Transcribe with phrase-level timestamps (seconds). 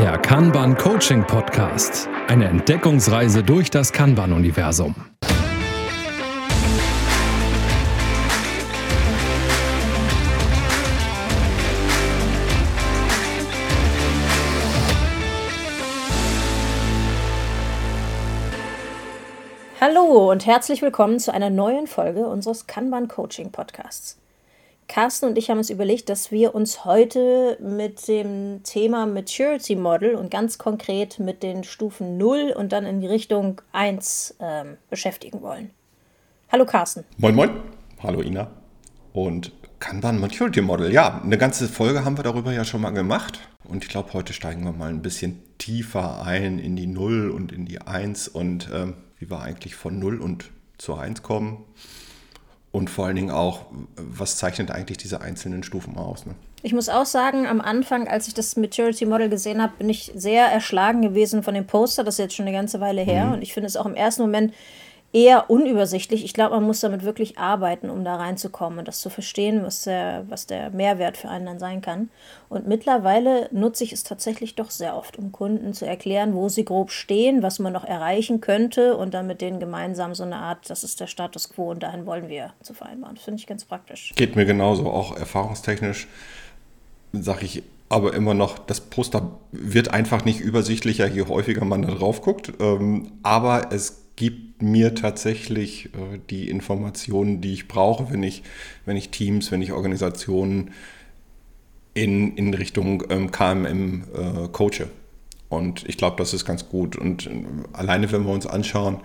[0.00, 2.08] Der Kanban Coaching Podcast.
[2.26, 4.94] Eine Entdeckungsreise durch das Kanban-Universum.
[19.82, 24.16] Hallo und herzlich willkommen zu einer neuen Folge unseres Kanban Coaching Podcasts.
[24.90, 30.16] Carsten und ich haben uns überlegt, dass wir uns heute mit dem Thema Maturity Model
[30.16, 35.42] und ganz konkret mit den Stufen 0 und dann in die Richtung 1 ähm, beschäftigen
[35.42, 35.70] wollen.
[36.50, 37.04] Hallo Carsten.
[37.18, 37.50] Moin, moin.
[38.02, 38.50] Hallo Ina.
[39.12, 40.92] Und Kanban Maturity Model.
[40.92, 43.38] Ja, eine ganze Folge haben wir darüber ja schon mal gemacht.
[43.62, 47.52] Und ich glaube, heute steigen wir mal ein bisschen tiefer ein in die 0 und
[47.52, 51.64] in die 1 und ähm, wie wir eigentlich von 0 und zu 1 kommen.
[52.72, 53.62] Und vor allen Dingen auch,
[53.96, 56.24] was zeichnet eigentlich diese einzelnen Stufen aus?
[56.24, 56.34] Ne?
[56.62, 60.12] Ich muss auch sagen, am Anfang, als ich das Maturity Model gesehen habe, bin ich
[60.14, 62.04] sehr erschlagen gewesen von dem Poster.
[62.04, 63.26] Das ist jetzt schon eine ganze Weile her.
[63.26, 63.32] Mhm.
[63.34, 64.52] Und ich finde es auch im ersten Moment
[65.12, 66.24] eher unübersichtlich.
[66.24, 69.82] Ich glaube, man muss damit wirklich arbeiten, um da reinzukommen und das zu verstehen, was
[69.82, 72.10] der, was der Mehrwert für einen dann sein kann.
[72.48, 76.64] Und mittlerweile nutze ich es tatsächlich doch sehr oft, um Kunden zu erklären, wo sie
[76.64, 80.70] grob stehen, was man noch erreichen könnte und dann mit denen gemeinsam so eine Art,
[80.70, 83.16] das ist der Status quo und dahin wollen wir zu vereinbaren.
[83.16, 84.12] Das finde ich ganz praktisch.
[84.14, 86.06] Geht mir genauso, auch erfahrungstechnisch
[87.12, 91.90] sage ich aber immer noch, das Poster wird einfach nicht übersichtlicher, je häufiger man da
[91.90, 92.52] drauf guckt.
[92.60, 98.42] Ähm, aber es gibt mir tatsächlich äh, die Informationen, die ich brauche, wenn ich,
[98.84, 100.72] wenn ich Teams, wenn ich Organisationen
[101.94, 104.88] in, in Richtung ähm, KMM äh, coache.
[105.48, 106.96] Und ich glaube, das ist ganz gut.
[106.96, 107.30] Und äh,
[107.72, 108.98] alleine, wenn wir uns anschauen,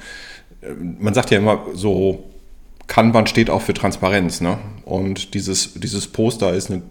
[0.59, 2.25] äh, man sagt ja immer so,
[2.87, 4.41] Kanban steht auch für Transparenz.
[4.41, 4.57] Ne?
[4.83, 6.81] Und dieses, dieses Poster ist eine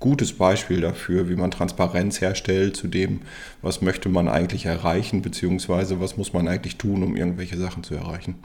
[0.00, 3.20] gutes Beispiel dafür, wie man Transparenz herstellt zu dem,
[3.62, 7.94] was möchte man eigentlich erreichen, beziehungsweise was muss man eigentlich tun, um irgendwelche Sachen zu
[7.94, 8.36] erreichen.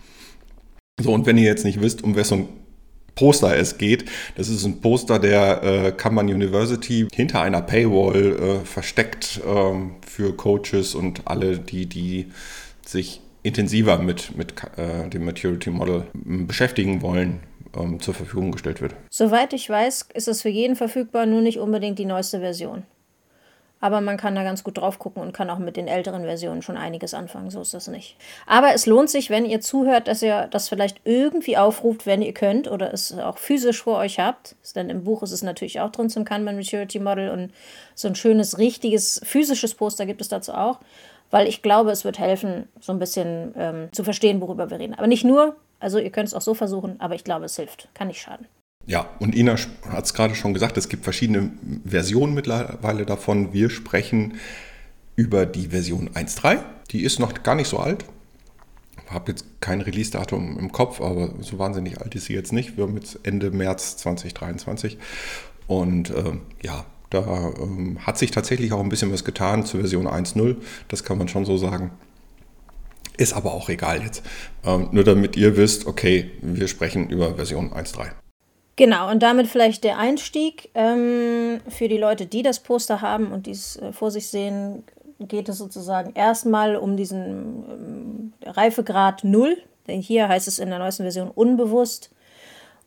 [1.00, 2.48] So, und wenn ihr jetzt nicht wisst, um wessen
[3.16, 4.06] Poster es geht,
[4.36, 10.36] das ist ein Poster der äh, Kanban University hinter einer Paywall äh, versteckt äh, für
[10.36, 12.32] Coaches und alle, die, die
[12.86, 17.42] sich intensiver mit, mit äh, dem Maturity Model beschäftigen wollen
[17.76, 18.96] ähm, zur Verfügung gestellt wird.
[19.10, 22.84] Soweit ich weiß, ist es für jeden verfügbar, nur nicht unbedingt die neueste Version.
[23.84, 26.62] Aber man kann da ganz gut drauf gucken und kann auch mit den älteren Versionen
[26.62, 27.50] schon einiges anfangen.
[27.50, 28.16] So ist das nicht.
[28.48, 32.34] Aber es lohnt sich, wenn ihr zuhört, dass ihr das vielleicht irgendwie aufruft, wenn ihr
[32.34, 34.56] könnt oder es auch physisch vor euch habt.
[34.74, 37.52] Denn im Buch ist es natürlich auch drin zum Kanban Maturity Model und
[37.94, 40.80] so ein schönes, richtiges, physisches Poster gibt es dazu auch.
[41.30, 44.94] Weil ich glaube, es wird helfen, so ein bisschen ähm, zu verstehen, worüber wir reden.
[44.94, 47.90] Aber nicht nur, also ihr könnt es auch so versuchen, aber ich glaube, es hilft.
[47.94, 48.48] Kann nicht schaden.
[48.86, 49.56] Ja, und Ina
[49.90, 51.52] hat es gerade schon gesagt, es gibt verschiedene
[51.86, 53.54] Versionen mittlerweile davon.
[53.54, 54.36] Wir sprechen
[55.16, 56.60] über die Version 1.3.
[56.92, 58.06] Die ist noch gar nicht so alt.
[59.06, 62.78] Ich habe jetzt kein Release-Datum im Kopf, aber so wahnsinnig alt ist sie jetzt nicht.
[62.78, 64.98] Wir haben jetzt Ende März 2023.
[65.68, 70.08] Und äh, ja, da äh, hat sich tatsächlich auch ein bisschen was getan zur Version
[70.08, 70.58] 1.0.
[70.88, 71.92] Das kann man schon so sagen.
[73.18, 74.24] Ist aber auch egal jetzt.
[74.66, 78.08] Ähm, nur damit ihr wisst, okay, wir sprechen über Version 1.3.
[78.76, 80.70] Genau, und damit vielleicht der Einstieg.
[80.74, 84.84] Ähm, für die Leute, die das Poster haben und dies äh, vor sich sehen,
[85.20, 89.58] geht es sozusagen erstmal um diesen ähm, Reifegrad 0.
[89.88, 92.10] Denn hier heißt es in der neuesten Version unbewusst.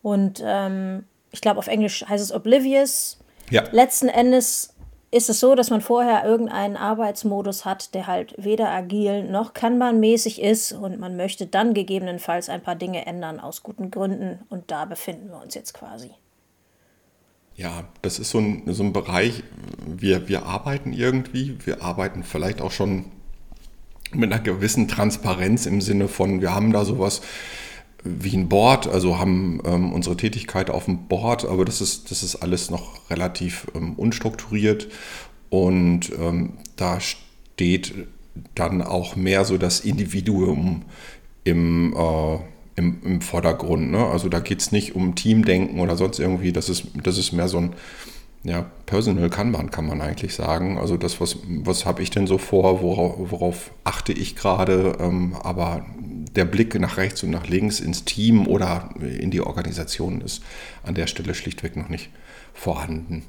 [0.02, 3.18] Und ähm, ich glaube, auf Englisch heißt es oblivious.
[3.50, 3.64] Ja.
[3.70, 4.74] Letzten Endes
[5.10, 10.42] ist es so, dass man vorher irgendeinen Arbeitsmodus hat, der halt weder agil noch Kanban-mäßig
[10.42, 14.84] ist und man möchte dann gegebenenfalls ein paar Dinge ändern aus guten Gründen und da
[14.84, 16.10] befinden wir uns jetzt quasi.
[17.54, 19.42] Ja, das ist so ein, so ein Bereich,
[19.86, 23.06] wir, wir arbeiten irgendwie, wir arbeiten vielleicht auch schon
[24.12, 27.22] mit einer gewissen Transparenz im Sinne von, wir haben da sowas
[28.06, 32.22] wie ein Board, also haben ähm, unsere Tätigkeit auf dem Board, aber das ist, das
[32.22, 34.88] ist alles noch relativ ähm, unstrukturiert
[35.50, 37.94] und ähm, da steht
[38.54, 40.82] dann auch mehr so das Individuum
[41.44, 42.38] im, äh,
[42.76, 43.90] im, im Vordergrund.
[43.90, 44.04] Ne?
[44.06, 47.48] Also da geht es nicht um Teamdenken oder sonst irgendwie, das ist, das ist mehr
[47.48, 47.74] so ein
[48.46, 50.78] ja, Personal Kanban kann man eigentlich sagen.
[50.78, 55.34] Also das, was, was habe ich denn so vor, worauf, worauf achte ich gerade, ähm,
[55.42, 55.84] aber
[56.36, 60.42] der Blick nach rechts und nach links ins Team oder in die Organisation ist
[60.82, 62.10] an der Stelle schlichtweg noch nicht
[62.54, 63.24] vorhanden.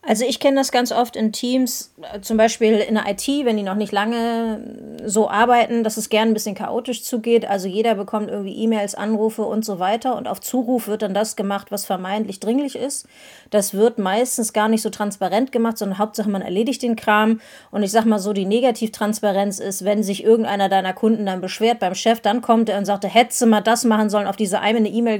[0.00, 3.56] Also ich kenne das ganz oft in Teams, äh, zum Beispiel in der IT, wenn
[3.56, 7.46] die noch nicht lange so arbeiten, dass es gern ein bisschen chaotisch zugeht.
[7.46, 11.34] Also jeder bekommt irgendwie E-Mails, Anrufe und so weiter und auf Zuruf wird dann das
[11.34, 13.08] gemacht, was vermeintlich dringlich ist.
[13.50, 17.40] Das wird meistens gar nicht so transparent gemacht, sondern Hauptsache man erledigt den Kram.
[17.72, 21.80] Und ich sag mal so, die Negativtransparenz ist, wenn sich irgendeiner deiner Kunden dann beschwert
[21.80, 24.60] beim Chef, dann kommt er und sagt, hättest du mal das machen sollen, auf diese
[24.60, 25.18] eine E-Mail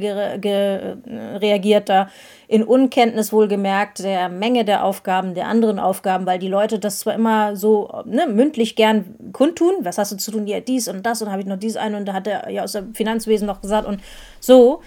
[1.40, 2.08] reagiert da
[2.48, 7.14] in Unkenntnis wohlgemerkt der Menge der Aufgaben, der anderen Aufgaben, weil die Leute das zwar
[7.14, 11.20] immer so ne, mündlich gern kundtun, was hast du zu tun, ja dies und das
[11.22, 13.60] und habe ich noch dies ein und da hat er ja aus dem Finanzwesen noch
[13.60, 14.00] gesagt und
[14.38, 14.80] so.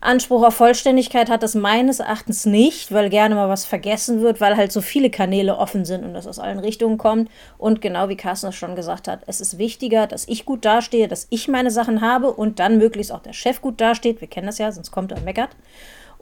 [0.00, 4.56] Anspruch auf Vollständigkeit hat das meines Erachtens nicht, weil gerne mal was vergessen wird, weil
[4.56, 7.28] halt so viele Kanäle offen sind und das aus allen Richtungen kommt.
[7.58, 11.08] Und genau wie Carsten es schon gesagt hat, es ist wichtiger, dass ich gut dastehe,
[11.08, 14.20] dass ich meine Sachen habe und dann möglichst auch der Chef gut dasteht.
[14.20, 15.50] Wir kennen das ja, sonst kommt er und meckert.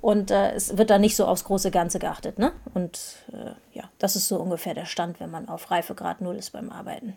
[0.06, 2.38] Und äh, es wird da nicht so aufs große Ganze geachtet.
[2.38, 2.52] Ne?
[2.74, 2.96] Und
[3.32, 6.70] äh, ja, das ist so ungefähr der Stand, wenn man auf Reifegrad 0 ist beim
[6.70, 7.14] Arbeiten.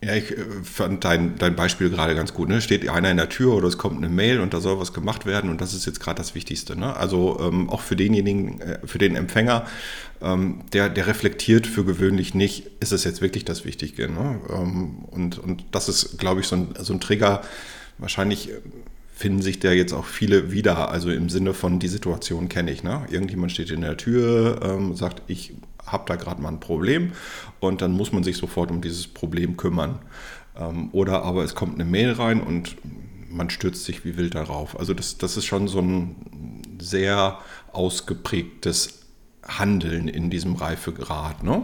[0.00, 2.48] Ja, ich äh, fand dein, dein Beispiel gerade ganz gut.
[2.48, 2.60] Ne?
[2.60, 5.26] Steht einer in der Tür oder es kommt eine Mail und da soll was gemacht
[5.26, 6.78] werden und das ist jetzt gerade das Wichtigste.
[6.78, 6.94] Ne?
[6.94, 9.66] Also ähm, auch für denjenigen, äh, für den Empfänger,
[10.22, 14.08] ähm, der, der reflektiert für gewöhnlich nicht, ist es jetzt wirklich das Wichtige.
[14.08, 14.40] Ne?
[14.50, 17.42] Ähm, und, und das ist, glaube ich, so ein, so ein Trigger.
[17.98, 18.50] Wahrscheinlich
[19.20, 20.90] finden sich da jetzt auch viele wieder.
[20.90, 22.82] Also im Sinne von, die Situation kenne ich.
[22.82, 23.04] Ne?
[23.10, 25.52] Irgendjemand steht in der Tür, ähm, sagt, ich
[25.84, 27.12] habe da gerade mal ein Problem
[27.60, 29.98] und dann muss man sich sofort um dieses Problem kümmern.
[30.58, 32.76] Ähm, oder aber es kommt eine Mail rein und
[33.28, 34.78] man stürzt sich wie wild darauf.
[34.80, 36.16] Also das, das ist schon so ein
[36.80, 37.40] sehr
[37.72, 39.00] ausgeprägtes
[39.46, 41.42] Handeln in diesem Reifegrad.
[41.42, 41.62] Ne?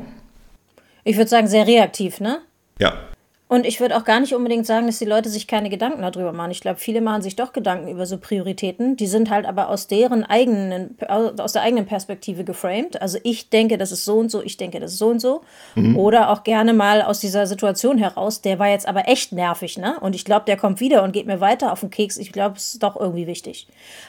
[1.05, 2.43] Ich würde sagen, sehr reaktiv, ne?
[2.79, 2.99] Ja,
[3.49, 6.33] und ich würde auch gar nicht unbedingt sagen, dass die Leute sich keine Gedanken darüber
[6.33, 6.51] machen.
[6.51, 8.97] Ich glaube, viele machen sich doch Gedanken über so Prioritäten.
[8.97, 13.01] Die sind halt aber aus deren eigenen, aus der eigenen Perspektive geframed.
[13.01, 15.43] Also ich denke, das ist so und so, ich denke, das ist so und so.
[15.77, 15.97] Mhm.
[15.97, 19.97] Oder auch gerne mal aus dieser Situation heraus, der war jetzt aber echt nervig, ne?
[20.01, 22.17] Und ich glaube, der kommt wieder und geht mir weiter auf den Keks.
[22.17, 23.69] Ich glaube, es ist doch irgendwie wichtig.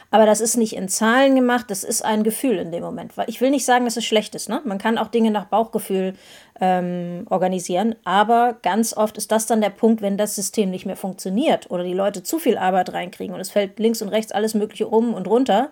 [0.10, 3.16] Aber das ist nicht in Zahlen gemacht, das ist ein Gefühl in dem Moment.
[3.18, 4.62] Weil ich will nicht sagen, dass es schlecht ist, ne?
[4.66, 6.16] Man kann auch Dinge nach Bauchgefühl
[6.60, 7.96] ähm, organisieren.
[8.04, 11.84] Aber ganz oft ist das dann der Punkt, wenn das System nicht mehr funktioniert oder
[11.84, 15.14] die Leute zu viel Arbeit reinkriegen und es fällt links und rechts alles Mögliche um
[15.14, 15.70] und runter.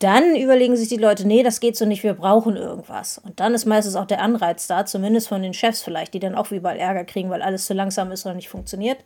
[0.00, 3.18] Dann überlegen sich die Leute, nee, das geht so nicht, wir brauchen irgendwas.
[3.18, 6.34] Und dann ist meistens auch der Anreiz da, zumindest von den Chefs vielleicht, die dann
[6.34, 8.98] auch überall Ärger kriegen, weil alles zu langsam ist oder nicht funktioniert,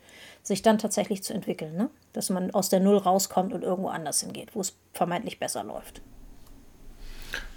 [0.43, 1.77] sich dann tatsächlich zu entwickeln.
[1.77, 1.91] Ne?
[2.15, 6.01] Dass man aus der Null rauskommt und irgendwo anders hingeht, wo es vermeintlich besser läuft.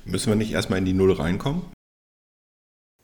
[0.03, 1.63] Müssen wir nicht erstmal in die Null reinkommen?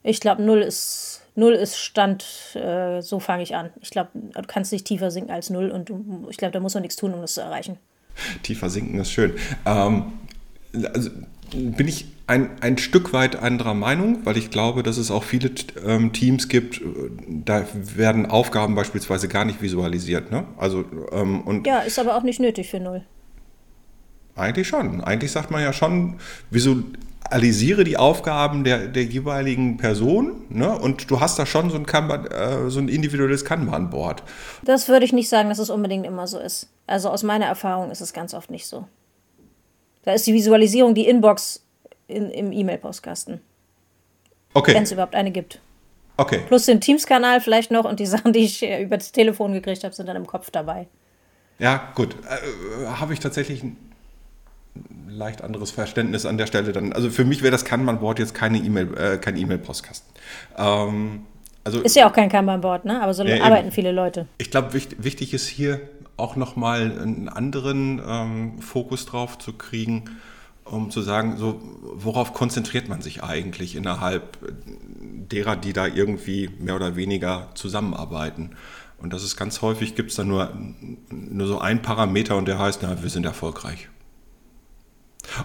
[0.07, 2.25] Ich glaube, null ist, null ist Stand,
[2.55, 3.71] äh, so fange ich an.
[3.81, 6.75] Ich glaube, du kannst nicht tiefer sinken als null und du, ich glaube, da muss
[6.75, 7.77] man nichts tun, um das zu erreichen.
[8.41, 9.33] Tiefer sinken ist schön.
[9.65, 10.13] Ähm,
[10.93, 11.09] also
[11.51, 15.51] bin ich ein, ein Stück weit anderer Meinung, weil ich glaube, dass es auch viele
[15.85, 16.81] ähm, Teams gibt,
[17.27, 20.31] da werden Aufgaben beispielsweise gar nicht visualisiert.
[20.31, 20.45] Ne?
[20.57, 23.03] Also, ähm, und ja, ist aber auch nicht nötig für null.
[24.37, 25.01] Eigentlich schon.
[25.01, 26.15] Eigentlich sagt man ja schon,
[26.49, 26.83] wieso
[27.29, 30.77] analysiere die Aufgaben der, der jeweiligen Person ne?
[30.77, 34.23] und du hast da schon so ein, Kanban, äh, so ein individuelles Kanban-Board.
[34.63, 36.69] Das würde ich nicht sagen, dass es unbedingt immer so ist.
[36.85, 38.87] Also aus meiner Erfahrung ist es ganz oft nicht so.
[40.03, 41.63] Da ist die Visualisierung die Inbox
[42.07, 43.41] in, im E-Mail-Postkasten.
[44.53, 44.73] Okay.
[44.73, 45.59] Wenn es überhaupt eine gibt.
[46.15, 46.41] Okay.
[46.47, 49.83] Plus den Teams-Kanal vielleicht noch und die Sachen, die ich äh, über das Telefon gekriegt
[49.83, 50.87] habe, sind dann im Kopf dabei.
[51.59, 52.15] Ja, gut.
[52.25, 53.63] Äh, habe ich tatsächlich
[55.09, 56.93] leicht anderes Verständnis an der Stelle dann.
[56.93, 60.07] Also für mich wäre das Kanban-Board jetzt keine E-Mail, äh, kein E-Mail-Postkasten.
[60.57, 61.25] Ähm,
[61.63, 63.01] also, ist ja auch kein Kanban-Board, ne?
[63.01, 63.71] aber so ja, arbeiten eben.
[63.71, 64.27] viele Leute.
[64.37, 65.81] Ich glaube, wichtig, wichtig, ist hier
[66.15, 70.05] auch nochmal einen anderen ähm, Fokus drauf zu kriegen,
[70.63, 74.37] um zu sagen, so, worauf konzentriert man sich eigentlich innerhalb
[75.31, 78.51] derer, die da irgendwie mehr oder weniger zusammenarbeiten.
[78.99, 80.51] Und das ist ganz häufig, gibt es da nur,
[81.09, 83.89] nur so ein Parameter und der heißt, na, wir sind erfolgreich.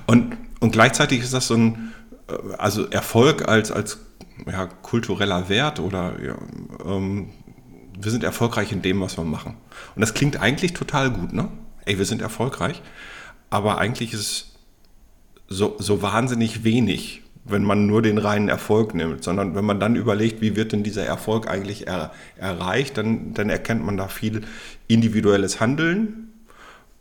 [0.06, 1.92] Und, und gleichzeitig ist das so ein
[2.28, 3.98] äh, also Erfolg als, als
[4.46, 6.36] ja, kultureller Wert oder ja,
[6.84, 7.30] ähm,
[8.00, 9.56] wir sind erfolgreich in dem, was wir machen.
[9.94, 11.48] Und das klingt eigentlich total gut, ne?
[11.84, 12.80] Ey, wir sind erfolgreich,
[13.50, 14.52] aber eigentlich ist es
[15.48, 19.96] so, so wahnsinnig wenig, wenn man nur den reinen Erfolg nimmt, sondern wenn man dann
[19.96, 24.42] überlegt, wie wird denn dieser Erfolg eigentlich er, erreicht, dann, dann erkennt man da viel
[24.86, 26.31] individuelles Handeln,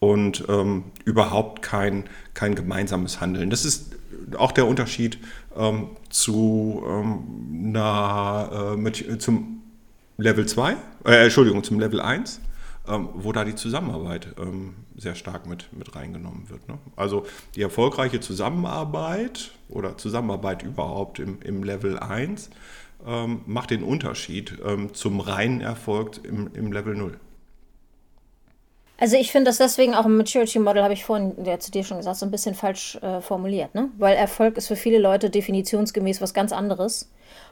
[0.02, 3.52] und ähm, überhaupt kein, kein gemeinsames Handeln.
[3.52, 3.96] Das ist
[4.36, 5.20] auch der Unterschied
[5.56, 9.62] ähm, zu ähm, na, äh, mit, zum
[10.18, 12.42] Level 2, äh, Entschuldigung, zum Level 1.
[12.88, 16.68] ähm, wo da die Zusammenarbeit ähm, sehr stark mit, mit reingenommen wird.
[16.68, 16.80] Ne?
[16.96, 22.50] Also die erfolgreiche Zusammenarbeit oder Zusammenarbeit überhaupt im, im Level 1
[23.06, 24.58] ähm, macht den Unterschied
[24.94, 27.20] zum reinen Erfolg im, im Level 0.
[29.02, 31.84] Also ich finde das deswegen auch im Maturity Model, habe ich vorhin ja, zu dir
[31.84, 33.74] schon gesagt, so ein bisschen falsch äh, formuliert.
[33.74, 33.90] Ne?
[33.98, 37.10] Weil Erfolg ist für viele Leute definitionsgemäß was ganz anderes.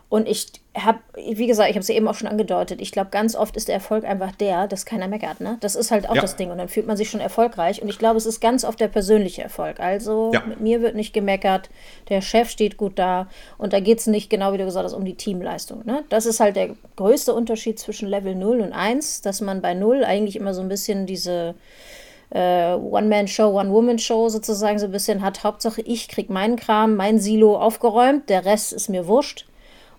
[0.10, 3.12] Und ich habe, wie gesagt, ich habe es ja eben auch schon angedeutet, ich glaube,
[3.12, 5.40] ganz oft ist der Erfolg einfach der, dass keiner meckert.
[5.40, 5.58] Ne?
[5.60, 6.22] Das ist halt auch ja.
[6.22, 6.50] das Ding.
[6.50, 7.80] Und dann fühlt man sich schon erfolgreich.
[7.82, 9.80] Und ich glaube, es ist ganz oft der persönliche Erfolg.
[9.80, 10.42] Also ja.
[10.48, 11.70] mit mir wird nicht gemeckert,
[12.10, 13.28] der Chef steht gut da.
[13.60, 15.86] Und da geht es nicht, genau wie du gesagt hast, um die Teamleistung.
[15.86, 16.04] Ne?
[16.10, 20.04] Das ist halt der größte Unterschied zwischen Level 0 und 1, dass man bei 0
[20.04, 21.54] eigentlich immer so ein bisschen diese
[22.32, 25.44] äh, One-Man-Show, One-Woman-Show sozusagen so ein bisschen hat.
[25.44, 29.46] Hauptsache, ich kriege meinen Kram, mein Silo aufgeräumt, der Rest ist mir wurscht.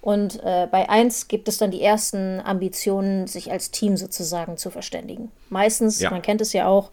[0.00, 4.70] Und äh, bei 1 gibt es dann die ersten Ambitionen, sich als Team sozusagen zu
[4.70, 5.30] verständigen.
[5.50, 6.10] Meistens, ja.
[6.10, 6.90] man kennt es ja auch,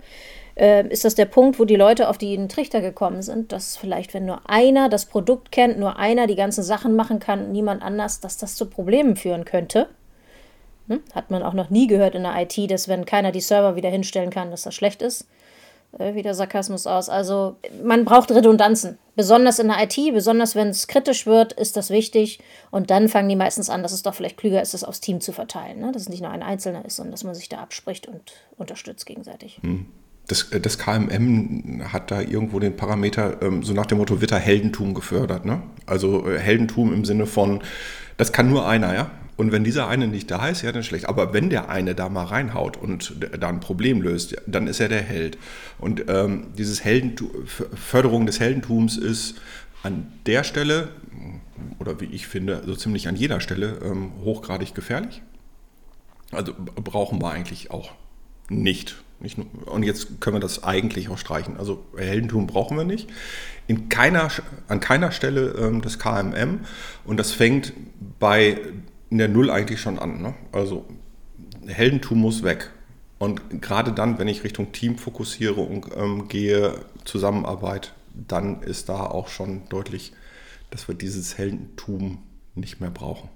[0.56, 4.14] äh, ist das der Punkt, wo die Leute auf den Trichter gekommen sind, dass vielleicht,
[4.14, 8.20] wenn nur einer das Produkt kennt, nur einer die ganzen Sachen machen kann, niemand anders,
[8.20, 9.88] dass das zu Problemen führen könnte.
[10.90, 11.02] Hm?
[11.14, 13.90] Hat man auch noch nie gehört in der IT, dass wenn keiner die Server wieder
[13.90, 15.28] hinstellen kann, dass das schlecht ist.
[16.00, 17.10] Äh, wieder Sarkasmus aus.
[17.10, 18.98] Also man braucht Redundanzen.
[19.16, 22.40] Besonders in der IT, besonders wenn es kritisch wird, ist das wichtig.
[22.70, 25.22] Und dann fangen die meistens an, dass es doch vielleicht klüger ist, das aufs Team
[25.22, 25.80] zu verteilen.
[25.80, 25.92] Ne?
[25.92, 28.22] Dass es nicht nur ein Einzelner ist, sondern dass man sich da abspricht und
[28.58, 29.60] unterstützt gegenseitig.
[29.62, 29.88] Hm.
[30.28, 34.38] Das, äh, das, KMM hat da irgendwo den Parameter ähm, so nach dem Motto Witter
[34.38, 35.46] Heldentum gefördert.
[35.46, 35.64] Ne?
[35.88, 37.64] Also äh, Heldentum im Sinne von,
[38.18, 39.10] das kann nur einer, ja.
[39.38, 41.08] Und wenn dieser eine nicht da ist, ja, dann schlecht.
[41.08, 44.90] Aber wenn der eine da mal reinhaut und da ein Problem löst, dann ist er
[44.90, 45.38] der Held.
[45.78, 49.40] Und ähm, dieses Heldentum, Förderung des Heldentums ist
[49.84, 50.90] an der Stelle,
[51.78, 55.22] oder wie ich finde, so ziemlich an jeder Stelle ähm, hochgradig gefährlich.
[56.32, 57.92] Also brauchen wir eigentlich auch
[58.50, 58.96] nicht.
[59.20, 61.58] nicht nur, und jetzt können wir das eigentlich auch streichen.
[61.58, 63.08] Also Heldentum brauchen wir nicht.
[63.68, 64.30] In keiner,
[64.68, 66.62] an keiner Stelle ähm, des KMM.
[67.06, 67.74] Und das fängt
[68.20, 68.60] bei
[69.10, 70.22] in der Null eigentlich schon an.
[70.22, 70.34] Ne?
[70.52, 70.86] Also
[71.66, 72.72] Heldentum muss weg.
[73.20, 79.06] Und gerade dann, wenn ich Richtung Team fokussiere und ähm, gehe, Zusammenarbeit, dann ist da
[79.06, 80.14] auch schon deutlich,
[80.70, 82.20] dass wir dieses Heldentum
[82.56, 83.30] nicht mehr brauchen.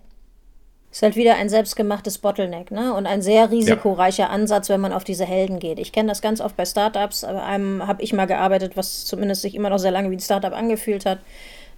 [0.92, 2.94] Ist halt wieder ein selbstgemachtes Bottleneck, ne?
[2.94, 4.30] Und ein sehr risikoreicher ja.
[4.30, 5.80] Ansatz, wenn man auf diese Helden geht.
[5.80, 7.22] Ich kenne das ganz oft bei Startups.
[7.22, 10.20] Bei einem habe ich mal gearbeitet, was zumindest sich immer noch sehr lange wie ein
[10.20, 11.20] Startup angefühlt hat.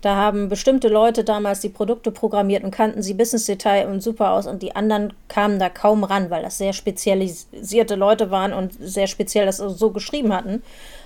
[0.03, 4.03] Da haben bestimmte Leute damals die Produkte programmiert und kannten sie bis ins Detail und
[4.03, 8.51] super aus und die anderen kamen da kaum ran, weil das sehr spezialisierte Leute waren
[8.51, 10.62] und sehr speziell das so geschrieben hatten.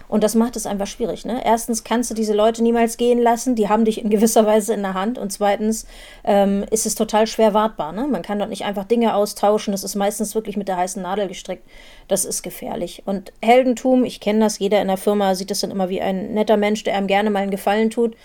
[0.07, 1.25] Und das macht es einfach schwierig.
[1.25, 1.39] Ne?
[1.45, 4.81] Erstens kannst du diese Leute niemals gehen lassen, die haben dich in gewisser Weise in
[4.81, 5.19] der Hand.
[5.19, 5.85] Und zweitens
[6.23, 7.91] ähm, ist es total schwer wartbar.
[7.91, 8.07] Ne?
[8.07, 9.73] Man kann dort nicht einfach Dinge austauschen.
[9.73, 11.69] Das ist meistens wirklich mit der heißen Nadel gestrickt.
[12.07, 13.03] Das ist gefährlich.
[13.05, 16.33] Und Heldentum, ich kenne das, jeder in der Firma sieht das dann immer wie ein
[16.33, 18.15] netter Mensch, der einem gerne mal einen Gefallen tut.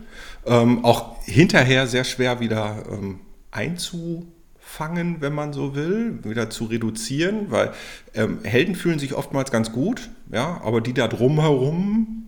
[0.46, 7.50] Ähm, auch hinterher sehr schwer wieder ähm, einzufangen, wenn man so will, wieder zu reduzieren,
[7.50, 7.72] weil
[8.14, 12.24] ähm, Helden fühlen sich oftmals ganz gut, ja, aber die da drumherum,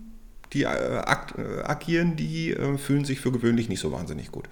[0.53, 4.45] die äh, äh, agieren, die äh, fühlen sich für gewöhnlich nicht so wahnsinnig gut.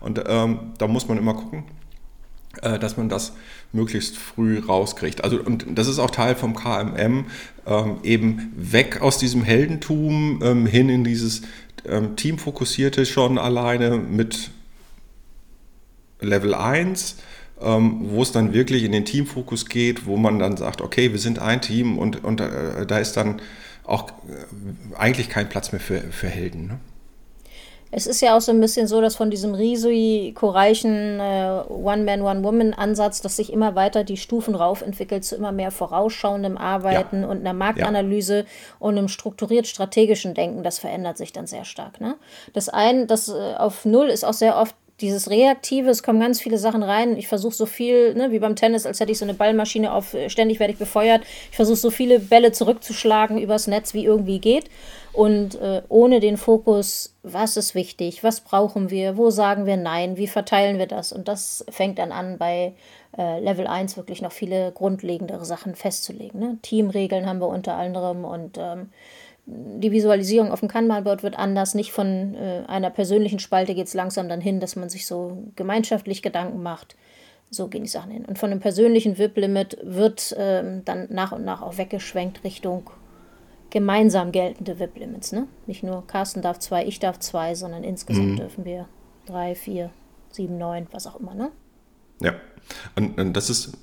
[0.00, 1.64] Und ähm, da muss man immer gucken,
[2.62, 3.32] dass man das
[3.72, 5.24] möglichst früh rauskriegt.
[5.24, 7.26] Also, und das ist auch Teil vom KMM,
[7.66, 11.42] ähm, eben weg aus diesem Heldentum ähm, hin in dieses
[11.86, 14.50] ähm, Teamfokussierte schon alleine mit
[16.20, 17.16] Level 1,
[17.60, 21.18] ähm, wo es dann wirklich in den Teamfokus geht, wo man dann sagt, okay, wir
[21.18, 23.40] sind ein Team und, und äh, da ist dann
[23.84, 26.66] auch äh, eigentlich kein Platz mehr für, für Helden.
[26.66, 26.80] Ne?
[27.96, 33.20] Es ist ja auch so ein bisschen so, dass von diesem risikoreichen äh, One-Man, One-Woman-Ansatz,
[33.20, 37.28] dass sich immer weiter die Stufen rauf entwickelt zu immer mehr vorausschauendem Arbeiten ja.
[37.28, 38.44] und einer Marktanalyse ja.
[38.80, 40.64] und einem strukturiert strategischen Denken.
[40.64, 42.00] Das verändert sich dann sehr stark.
[42.00, 42.16] Ne?
[42.52, 46.40] Das eine, das äh, auf Null ist auch sehr oft dieses Reaktive, es kommen ganz
[46.40, 47.16] viele Sachen rein.
[47.16, 50.14] Ich versuche so viel, ne, wie beim Tennis, als hätte ich so eine Ballmaschine auf,
[50.14, 51.22] äh, ständig werde ich befeuert.
[51.50, 54.66] Ich versuche so viele Bälle zurückzuschlagen übers Netz, wie irgendwie geht.
[55.12, 60.16] Und äh, ohne den Fokus, was ist wichtig, was brauchen wir, wo sagen wir Nein,
[60.16, 61.12] wie verteilen wir das?
[61.12, 62.74] Und das fängt dann an, bei
[63.16, 66.40] äh, Level 1 wirklich noch viele grundlegendere Sachen festzulegen.
[66.40, 66.58] Ne?
[66.62, 68.90] Teamregeln haben wir unter anderem und ähm,
[69.46, 71.74] die Visualisierung auf dem Kanban-Board wird anders.
[71.74, 75.44] Nicht von äh, einer persönlichen Spalte geht es langsam dann hin, dass man sich so
[75.56, 76.96] gemeinschaftlich Gedanken macht.
[77.50, 78.24] So gehen die Sachen hin.
[78.24, 82.90] Und von einem persönlichen VIP-Limit wird ähm, dann nach und nach auch weggeschwenkt Richtung
[83.70, 85.32] gemeinsam geltende VIP-Limits.
[85.32, 85.46] Ne?
[85.66, 88.36] Nicht nur Carsten darf zwei, ich darf zwei, sondern insgesamt mhm.
[88.36, 88.88] dürfen wir
[89.26, 89.90] drei, vier,
[90.30, 91.34] sieben, neun, was auch immer.
[91.34, 91.50] Ne?
[92.20, 92.34] Ja.
[92.96, 93.76] Und, und das ist,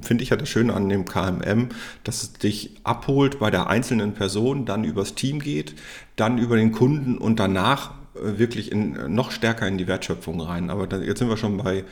[0.00, 1.68] finde ich ja das Schöne an dem KMM,
[2.04, 5.74] dass es dich abholt bei der einzelnen Person, dann übers Team geht,
[6.16, 10.70] dann über den Kunden und danach äh, wirklich in, noch stärker in die Wertschöpfung rein.
[10.70, 11.84] Aber da, jetzt sind wir schon bei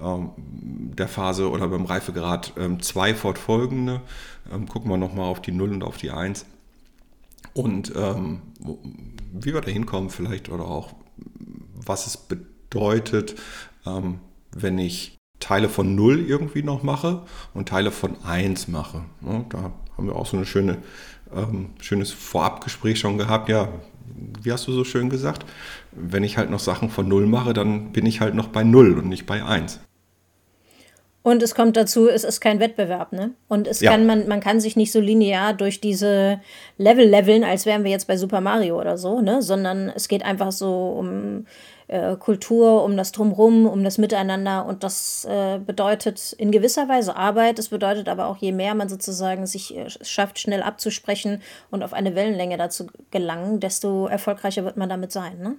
[0.00, 4.00] ähm, der Phase oder beim Reifegrad ähm, zwei fortfolgende.
[4.52, 6.46] Ähm, gucken wir nochmal auf die 0 und auf die 1.
[7.52, 8.42] Und ähm,
[9.32, 10.94] wie wir da hinkommen vielleicht oder auch
[11.74, 13.36] was es bedeutet,
[13.86, 14.18] ähm,
[14.52, 17.20] wenn ich Teile von 0 irgendwie noch mache
[17.52, 19.02] und Teile von 1 mache.
[19.26, 20.78] Ja, da haben wir auch so ein schöne,
[21.36, 23.50] ähm, schönes Vorabgespräch schon gehabt.
[23.50, 23.68] Ja,
[24.42, 25.44] wie hast du so schön gesagt?
[25.92, 28.96] Wenn ich halt noch Sachen von 0 mache, dann bin ich halt noch bei 0
[28.96, 29.80] und nicht bei 1.
[31.22, 33.32] Und es kommt dazu, es ist kein Wettbewerb, ne?
[33.46, 33.90] Und es ja.
[33.90, 36.40] kann man, man kann sich nicht so linear durch diese
[36.78, 39.42] Level leveln, als wären wir jetzt bei Super Mario oder so, ne?
[39.42, 41.46] Sondern es geht einfach so um
[41.88, 44.66] äh, Kultur, um das Drumrum, um das Miteinander.
[44.66, 47.58] Und das äh, bedeutet in gewisser Weise Arbeit.
[47.58, 51.92] Es bedeutet aber auch, je mehr man sozusagen sich äh, schafft, schnell abzusprechen und auf
[51.92, 55.38] eine Wellenlänge dazu gelangen, desto erfolgreicher wird man damit sein.
[55.40, 55.56] Ne?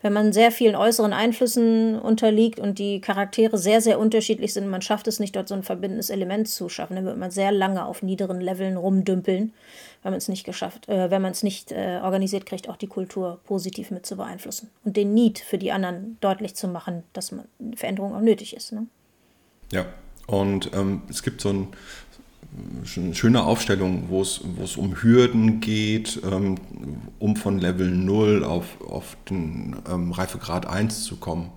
[0.00, 4.82] wenn man sehr vielen äußeren Einflüssen unterliegt und die Charaktere sehr, sehr unterschiedlich sind, man
[4.82, 7.84] schafft es nicht, dort so ein verbindendes Element zu schaffen, dann wird man sehr lange
[7.84, 9.52] auf niederen Leveln rumdümpeln,
[10.02, 12.86] wenn man es nicht geschafft, äh, wenn man es nicht äh, organisiert kriegt, auch die
[12.86, 17.32] Kultur positiv mit zu beeinflussen und den Need für die anderen deutlich zu machen, dass
[17.32, 18.72] man Veränderung auch nötig ist.
[18.72, 18.86] Ne?
[19.72, 19.86] Ja,
[20.26, 21.68] und ähm, es gibt so ein,
[22.96, 26.56] eine schöne Aufstellung, wo es, wo es um Hürden geht, ähm,
[27.18, 31.50] um von Level 0 auf, auf den ähm, Reifegrad 1 zu kommen.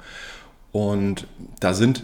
[0.72, 1.28] Und
[1.60, 2.04] da sind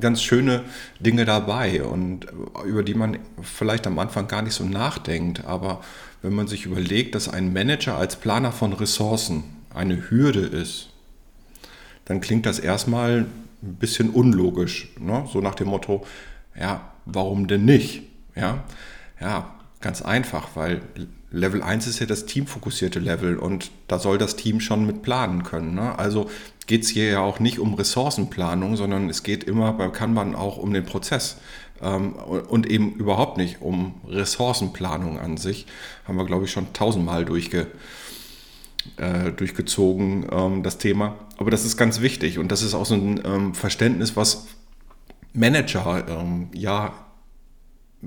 [0.00, 0.64] ganz schöne
[1.00, 2.26] Dinge dabei und
[2.64, 5.44] über die man vielleicht am Anfang gar nicht so nachdenkt.
[5.44, 5.80] Aber
[6.22, 9.44] wenn man sich überlegt, dass ein Manager als Planer von Ressourcen
[9.74, 10.90] eine Hürde ist,
[12.04, 13.26] dann klingt das erstmal
[13.62, 14.88] ein bisschen unlogisch.
[14.98, 15.26] Ne?
[15.32, 16.06] So nach dem Motto,
[16.58, 18.02] ja, warum denn nicht?
[18.34, 18.64] Ja,
[19.20, 20.80] ja, ganz einfach, weil
[21.30, 25.42] Level 1 ist ja das teamfokussierte Level und da soll das Team schon mit planen
[25.42, 25.74] können.
[25.74, 25.98] Ne?
[25.98, 26.30] Also
[26.66, 30.56] geht es hier ja auch nicht um Ressourcenplanung, sondern es geht immer beim Kanban auch
[30.56, 31.36] um den Prozess
[31.82, 35.66] ähm, und eben überhaupt nicht um Ressourcenplanung an sich.
[36.06, 37.66] Haben wir, glaube ich, schon tausendmal durchge,
[38.96, 41.16] äh, durchgezogen, ähm, das Thema.
[41.36, 44.46] Aber das ist ganz wichtig und das ist auch so ein ähm, Verständnis, was
[45.34, 46.94] Manager ähm, ja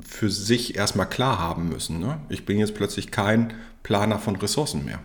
[0.01, 1.99] für sich erstmal klar haben müssen.
[1.99, 2.19] Ne?
[2.29, 4.99] Ich bin jetzt plötzlich kein Planer von Ressourcen mehr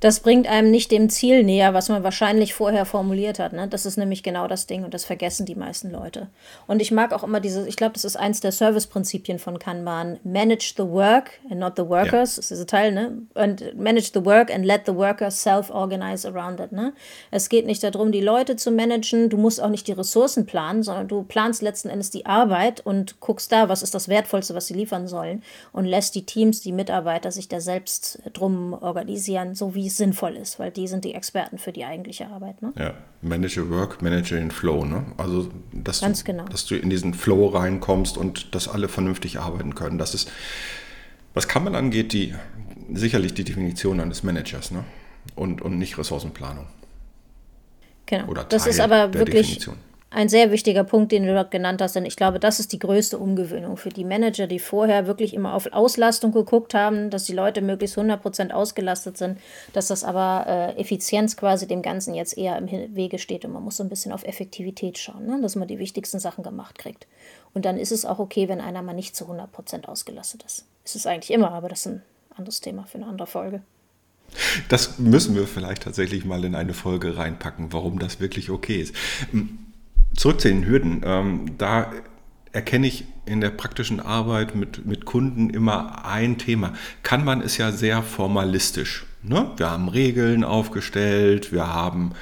[0.00, 3.52] das bringt einem nicht dem Ziel näher, was man wahrscheinlich vorher formuliert hat.
[3.52, 3.66] Ne?
[3.66, 6.28] Das ist nämlich genau das Ding und das vergessen die meisten Leute.
[6.68, 10.20] Und ich mag auch immer diese, ich glaube, das ist eins der Service-Prinzipien von Kanban.
[10.22, 12.36] Manage the work and not the workers.
[12.36, 12.36] Ja.
[12.36, 13.18] Das ist dieser Teil, ne?
[13.34, 16.70] Und manage the work and let the workers self-organize around it.
[16.70, 16.92] Ne?
[17.32, 19.30] Es geht nicht darum, die Leute zu managen.
[19.30, 23.18] Du musst auch nicht die Ressourcen planen, sondern du planst letzten Endes die Arbeit und
[23.18, 26.72] guckst da, was ist das Wertvollste, was sie liefern sollen und lässt die Teams, die
[26.72, 31.14] Mitarbeiter sich da selbst drum organisieren, so wie es sinnvoll ist, weil die sind die
[31.14, 32.62] Experten für die eigentliche Arbeit.
[32.62, 32.72] Ne?
[32.78, 34.84] Ja, manage work, manage den Flow.
[34.84, 35.04] Ne?
[35.16, 36.44] Also, dass Ganz du, genau.
[36.44, 39.98] dass du in diesen Flow reinkommst und dass alle vernünftig arbeiten können.
[39.98, 40.30] Das ist,
[41.34, 42.34] was kann man angeht, die,
[42.92, 44.84] sicherlich die Definition eines Managers ne?
[45.34, 46.66] und, und nicht Ressourcenplanung.
[48.06, 48.26] Genau.
[48.28, 49.76] Oder Teil das ist aber wirklich Definition
[50.10, 52.78] ein sehr wichtiger Punkt, den du dort genannt hast, denn ich glaube, das ist die
[52.78, 57.34] größte Umgewöhnung für die Manager, die vorher wirklich immer auf Auslastung geguckt haben, dass die
[57.34, 59.38] Leute möglichst 100% ausgelastet sind,
[59.74, 63.62] dass das aber äh, Effizienz quasi dem Ganzen jetzt eher im Wege steht und man
[63.62, 65.40] muss so ein bisschen auf Effektivität schauen, ne?
[65.42, 67.06] dass man die wichtigsten Sachen gemacht kriegt.
[67.52, 70.64] Und dann ist es auch okay, wenn einer mal nicht zu 100% ausgelastet ist.
[70.86, 72.02] Ist es eigentlich immer, aber das ist ein
[72.34, 73.60] anderes Thema für eine andere Folge.
[74.68, 78.94] Das müssen wir vielleicht tatsächlich mal in eine Folge reinpacken, warum das wirklich okay ist
[80.18, 81.02] zurück zu den Hürden.
[81.04, 81.92] Ähm, da
[82.52, 86.72] erkenne ich in der praktischen Arbeit mit, mit Kunden immer ein Thema.
[87.02, 89.06] Kann man ist ja sehr formalistisch.
[89.22, 89.50] Ne?
[89.56, 92.12] Wir haben Regeln aufgestellt, wir haben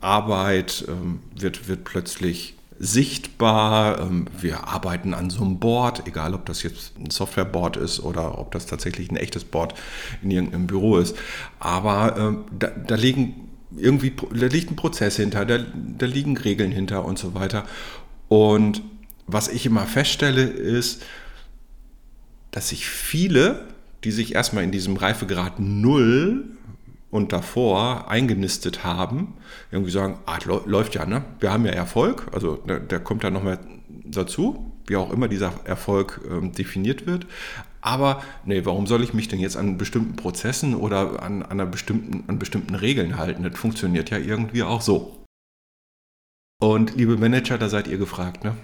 [0.00, 4.00] Arbeit ähm, wird, wird plötzlich sichtbar.
[4.00, 8.38] Ähm, wir arbeiten an so einem Board, egal ob das jetzt ein Softwareboard ist oder
[8.38, 9.74] ob das tatsächlich ein echtes Board
[10.22, 11.16] in irgendeinem Büro ist.
[11.58, 15.58] Aber ähm, da, da liegen irgendwie, da liegt ein Prozess hinter, da,
[15.98, 17.64] da liegen Regeln hinter und so weiter.
[18.28, 18.82] Und
[19.26, 21.02] was ich immer feststelle, ist,
[22.50, 23.68] dass sich viele,
[24.04, 26.44] die sich erstmal in diesem Reifegrad Null
[27.10, 29.34] und davor eingenistet haben,
[29.70, 31.24] irgendwie sagen, ah, läuft ja, ne?
[31.40, 33.58] Wir haben ja Erfolg, also der, der kommt dann nochmal
[34.04, 37.26] dazu, wie auch immer dieser Erfolg ähm, definiert wird.
[37.80, 41.66] Aber nee, warum soll ich mich denn jetzt an bestimmten Prozessen oder an, an, einer
[41.66, 43.42] bestimmten, an bestimmten Regeln halten?
[43.42, 45.24] Das funktioniert ja irgendwie auch so.
[46.60, 48.54] Und liebe Manager, da seid ihr gefragt, ne?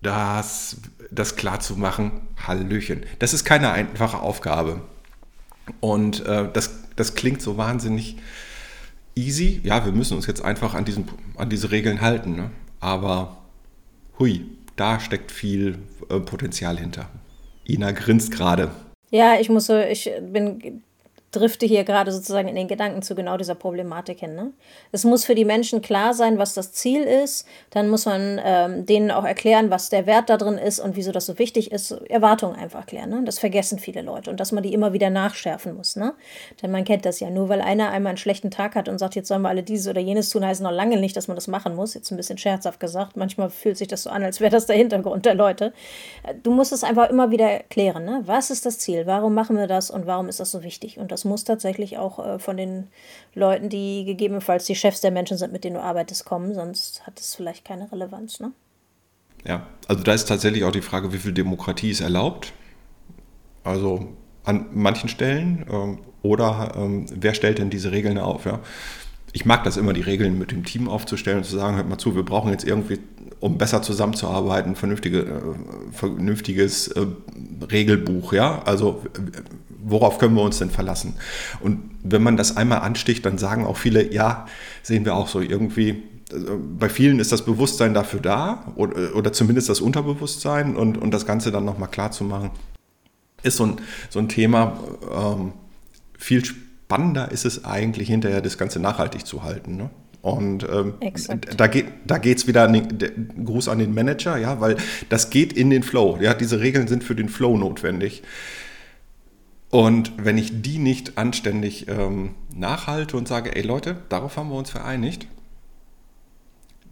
[0.00, 0.76] Das,
[1.10, 2.12] das klar zu machen,
[2.46, 3.04] Hallöchen.
[3.18, 4.82] Das ist keine einfache Aufgabe.
[5.80, 8.18] Und äh, das, das klingt so wahnsinnig
[9.16, 9.60] easy.
[9.64, 12.36] Ja, wir müssen uns jetzt einfach an, diesen, an diese Regeln halten.
[12.36, 12.50] Ne?
[12.80, 13.38] Aber
[14.18, 14.46] hui,
[14.76, 15.78] da steckt viel
[16.10, 17.08] äh, Potenzial hinter.
[17.66, 18.70] Ina grinst gerade.
[19.10, 20.82] Ja, ich muss so, ich bin
[21.34, 24.34] drifte hier gerade sozusagen in den Gedanken zu genau dieser Problematik hin.
[24.34, 24.52] Ne?
[24.92, 27.46] Es muss für die Menschen klar sein, was das Ziel ist.
[27.70, 31.12] Dann muss man ähm, denen auch erklären, was der Wert da drin ist und wieso
[31.12, 31.90] das so wichtig ist.
[32.08, 33.10] Erwartungen einfach klären.
[33.10, 33.22] Ne?
[33.24, 35.96] Das vergessen viele Leute und dass man die immer wieder nachschärfen muss.
[35.96, 36.14] Ne?
[36.62, 37.30] Denn man kennt das ja.
[37.30, 39.88] Nur weil einer einmal einen schlechten Tag hat und sagt, jetzt sollen wir alle dieses
[39.88, 41.94] oder jenes tun, heißt noch lange nicht, dass man das machen muss.
[41.94, 43.16] Jetzt ein bisschen scherzhaft gesagt.
[43.16, 45.72] Manchmal fühlt sich das so an, als wäre das der Hintergrund der Leute.
[46.42, 48.04] Du musst es einfach immer wieder klären.
[48.04, 48.22] Ne?
[48.24, 49.06] Was ist das Ziel?
[49.06, 50.98] Warum machen wir das und warum ist das so wichtig?
[50.98, 52.88] Und das muss tatsächlich auch äh, von den
[53.34, 57.20] Leuten, die gegebenenfalls die Chefs der Menschen sind, mit denen du arbeitest, kommen, sonst hat
[57.20, 58.40] es vielleicht keine Relevanz.
[58.40, 58.52] Ne?
[59.46, 62.52] Ja, also da ist tatsächlich auch die Frage, wie viel Demokratie ist erlaubt.
[63.62, 64.08] Also
[64.44, 68.46] an manchen Stellen ähm, oder ähm, wer stellt denn diese Regeln auf?
[68.46, 68.60] Ja?
[69.32, 71.98] Ich mag das immer, die Regeln mit dem Team aufzustellen und zu sagen, hört mal
[71.98, 73.00] zu, wir brauchen jetzt irgendwie,
[73.40, 77.06] um besser zusammenzuarbeiten, vernünftige, äh, vernünftiges äh,
[77.70, 78.32] Regelbuch.
[78.32, 78.62] Ja?
[78.64, 79.02] Also
[79.84, 81.14] worauf können wir uns denn verlassen?
[81.60, 84.46] Und wenn man das einmal ansticht, dann sagen auch viele, ja,
[84.82, 86.02] sehen wir auch so irgendwie.
[86.32, 91.12] Also bei vielen ist das Bewusstsein dafür da oder, oder zumindest das Unterbewusstsein und, und
[91.12, 92.50] das Ganze dann nochmal klar zu machen,
[93.42, 93.76] ist so ein,
[94.08, 94.78] so ein Thema.
[95.12, 95.52] Ähm,
[96.18, 99.76] viel spannender ist es eigentlich hinterher, das Ganze nachhaltig zu halten.
[99.76, 99.90] Ne?
[100.22, 100.94] Und ähm,
[101.58, 104.78] da geht da geht's wieder an den, Gruß an den Manager, ja, weil
[105.10, 106.18] das geht in den Flow.
[106.18, 108.22] Ja, diese Regeln sind für den Flow notwendig.
[109.74, 114.56] Und wenn ich die nicht anständig ähm, nachhalte und sage, ey Leute, darauf haben wir
[114.56, 115.26] uns vereinigt,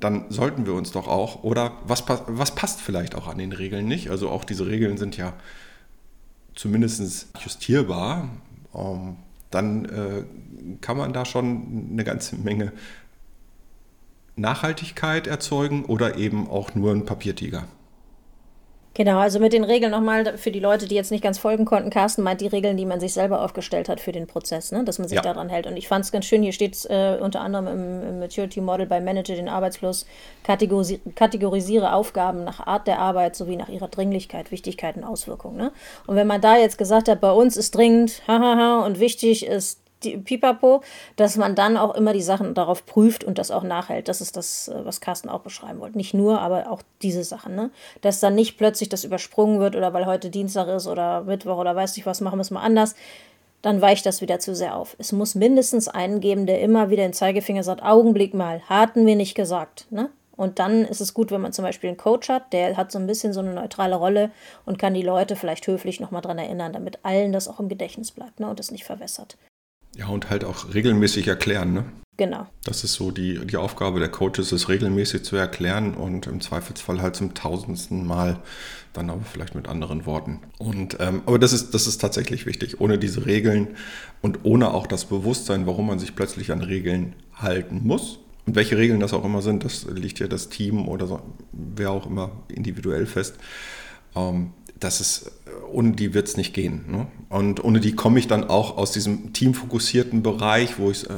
[0.01, 3.87] dann sollten wir uns doch auch, oder was, was passt vielleicht auch an den Regeln
[3.87, 4.11] nicht?
[4.11, 5.35] Also auch diese Regeln sind ja
[6.57, 8.29] zumindest justierbar.
[8.75, 9.15] Ähm,
[9.53, 10.25] dann äh,
[10.81, 12.73] kann man da schon eine ganze Menge
[14.35, 17.69] Nachhaltigkeit erzeugen oder eben auch nur ein Papiertiger.
[18.95, 21.89] Genau, also mit den Regeln nochmal für die Leute, die jetzt nicht ganz folgen konnten.
[21.89, 24.85] Carsten meint die Regeln, die man sich selber aufgestellt hat für den Prozess, ne?
[24.85, 25.23] dass man sich ja.
[25.23, 25.67] daran hält.
[25.67, 28.61] Und ich fand es ganz schön, hier steht es äh, unter anderem im, im, Maturity
[28.61, 30.07] Model bei Manager den Arbeitsfluss,
[30.45, 35.57] kategorisi kategorisiere Aufgaben nach Art der Arbeit sowie nach ihrer Dringlichkeit, Wichtigkeit und Auswirkung.
[35.57, 35.73] Ne?
[36.07, 39.82] Und wenn man da jetzt gesagt hat, bei uns ist dringend, hahaha, und wichtig ist
[40.05, 40.83] die Pipapo,
[41.17, 44.09] dass man dann auch immer die Sachen darauf prüft und das auch nachhält.
[44.09, 45.97] Das ist das, äh, was Carsten auch beschreiben wollte.
[45.97, 47.55] Nicht nur, aber auch diese Sachen.
[47.55, 47.71] Ne?
[48.01, 51.75] Dass dann nicht plötzlich das übersprungen wird oder weil heute Dienstag ist oder Mittwoch oder
[51.75, 52.95] weiß ich was, machen wir es mal anders.
[53.63, 54.97] Dann weicht das wieder zu sehr auf.
[54.99, 59.15] Es muss mindestens einen geben, der immer wieder den Zeigefinger sagt: Augenblick mal, hatten wir
[59.15, 59.87] nicht gesagt.
[59.91, 60.11] Ne?
[60.37, 62.99] Und dann ist es gut, wenn man zum Beispiel einen Coach hat, der hat so
[62.99, 64.31] ein bisschen so eine neutrale Rolle
[64.65, 68.11] und kann die Leute vielleicht höflich nochmal dran erinnern, damit allen das auch im Gedächtnis
[68.11, 69.37] bleibt ne, und es nicht verwässert.
[69.97, 71.85] Ja, und halt auch regelmäßig erklären, ne?
[72.19, 72.47] Genau.
[72.65, 77.01] Das ist so die, die Aufgabe der Coaches, es regelmäßig zu erklären und im Zweifelsfall
[77.01, 78.39] halt zum tausendsten Mal,
[78.93, 80.41] dann aber vielleicht mit anderen Worten.
[80.59, 82.81] Und ähm, aber das ist, das ist tatsächlich wichtig.
[82.81, 83.69] Ohne diese Regeln
[84.21, 88.19] und ohne auch das Bewusstsein, warum man sich plötzlich an Regeln halten muss.
[88.45, 91.93] Und welche Regeln das auch immer sind, das liegt ja das Team oder so, wer
[91.93, 93.37] auch immer individuell fest.
[94.15, 94.53] Ähm,
[94.85, 95.31] das ist,
[95.71, 96.85] ohne die wird es nicht gehen.
[96.89, 97.07] Ne?
[97.29, 101.15] Und ohne die komme ich dann auch aus diesem teamfokussierten Bereich, wo ich, äh,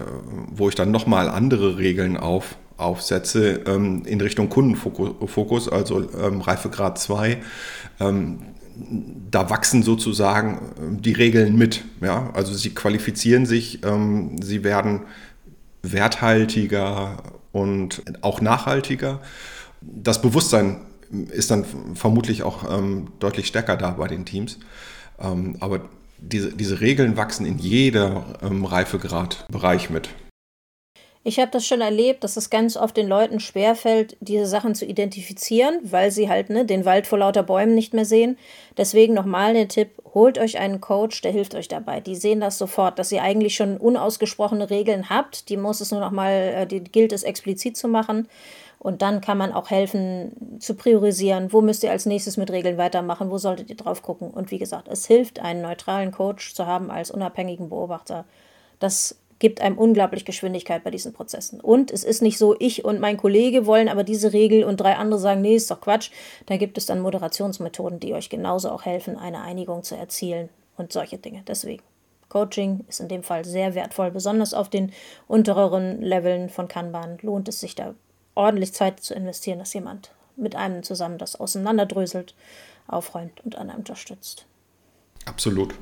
[0.50, 6.98] wo ich dann nochmal andere Regeln auf, aufsetze ähm, in Richtung Kundenfokus, also ähm, Reifegrad
[6.98, 7.38] 2.
[8.00, 8.38] Ähm,
[9.30, 11.84] da wachsen sozusagen ähm, die Regeln mit.
[12.00, 12.30] Ja?
[12.34, 15.02] Also sie qualifizieren sich, ähm, sie werden
[15.82, 17.22] werthaltiger
[17.52, 19.20] und auch nachhaltiger.
[19.80, 20.78] Das Bewusstsein
[21.30, 24.58] ist dann vermutlich auch ähm, deutlich stärker da bei den Teams.
[25.18, 30.08] Ähm, aber diese, diese Regeln wachsen in jeder ähm, Reifegradbereich mit.
[31.26, 34.84] Ich habe das schon erlebt, dass es ganz oft den Leuten schwerfällt, diese Sachen zu
[34.84, 38.36] identifizieren, weil sie halt ne, den Wald vor lauter Bäumen nicht mehr sehen.
[38.76, 42.00] Deswegen nochmal der Tipp, holt euch einen Coach, der hilft euch dabei.
[42.00, 45.48] Die sehen das sofort, dass ihr eigentlich schon unausgesprochene Regeln habt.
[45.48, 48.28] Die muss es nur nochmal, äh, die gilt es explizit zu machen.
[48.84, 52.76] Und dann kann man auch helfen zu priorisieren, wo müsst ihr als nächstes mit Regeln
[52.76, 54.30] weitermachen, wo solltet ihr drauf gucken.
[54.30, 58.26] Und wie gesagt, es hilft, einen neutralen Coach zu haben als unabhängigen Beobachter.
[58.80, 61.62] Das gibt einem unglaublich Geschwindigkeit bei diesen Prozessen.
[61.62, 64.96] Und es ist nicht so, ich und mein Kollege wollen aber diese Regel und drei
[64.96, 66.10] andere sagen, nee, ist doch Quatsch.
[66.44, 70.92] Da gibt es dann Moderationsmethoden, die euch genauso auch helfen, eine Einigung zu erzielen und
[70.92, 71.42] solche Dinge.
[71.48, 71.82] Deswegen.
[72.28, 74.92] Coaching ist in dem Fall sehr wertvoll, besonders auf den
[75.26, 77.94] untereren Leveln von Kanban lohnt es sich da
[78.34, 82.34] ordentlich Zeit zu investieren, dass jemand mit einem zusammen das auseinanderdröselt,
[82.86, 84.46] aufräumt und an einem unterstützt.
[85.24, 85.74] Absolut.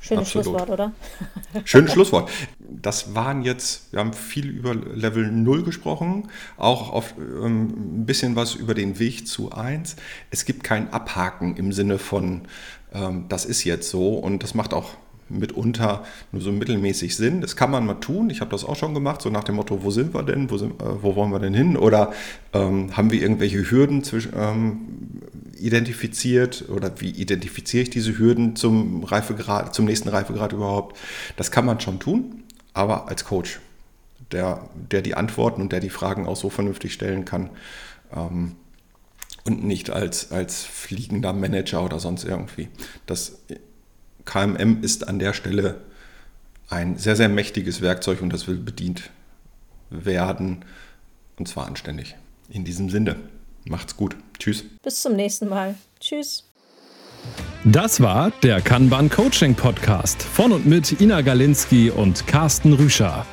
[0.00, 0.44] Schönes Absolut.
[0.46, 0.92] Schlusswort, oder?
[1.64, 2.30] Schönes Schlusswort.
[2.60, 8.36] Das waren jetzt, wir haben viel über Level 0 gesprochen, auch auf, ähm, ein bisschen
[8.36, 9.96] was über den Weg zu 1.
[10.30, 12.42] Es gibt kein Abhaken im Sinne von,
[12.92, 14.90] ähm, das ist jetzt so und das macht auch
[15.28, 17.40] mitunter nur so mittelmäßig Sinn.
[17.40, 18.30] Das kann man mal tun.
[18.30, 20.58] Ich habe das auch schon gemacht, so nach dem Motto, wo sind wir denn, wo,
[20.58, 21.76] sind, äh, wo wollen wir denn hin?
[21.76, 22.12] Oder
[22.52, 24.78] ähm, haben wir irgendwelche Hürden zwischen, ähm,
[25.58, 30.96] identifiziert oder wie identifiziere ich diese Hürden zum Reifegrad, zum nächsten Reifegrad überhaupt?
[31.36, 33.60] Das kann man schon tun, aber als Coach,
[34.32, 37.50] der, der die Antworten und der die Fragen auch so vernünftig stellen kann.
[38.14, 38.52] Ähm,
[39.44, 42.68] und nicht als, als fliegender Manager oder sonst irgendwie.
[43.06, 43.38] Das
[44.26, 45.80] KMM ist an der Stelle
[46.68, 49.10] ein sehr, sehr mächtiges Werkzeug und das will bedient
[49.88, 50.64] werden
[51.38, 52.16] und zwar anständig.
[52.50, 53.16] In diesem Sinne,
[53.64, 54.16] macht's gut.
[54.38, 54.64] Tschüss.
[54.82, 55.74] Bis zum nächsten Mal.
[56.00, 56.44] Tschüss.
[57.64, 63.26] Das war der Kanban Coaching Podcast von und mit Ina Galinski und Carsten Rüscher.